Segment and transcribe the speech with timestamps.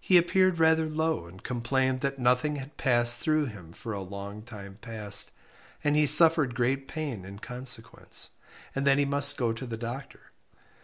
[0.00, 4.42] He appeared rather low, and complained that nothing had passed through him for a long
[4.42, 5.30] time past,
[5.84, 8.30] and he suffered great pain in consequence;
[8.74, 10.32] and that he must go to the doctor.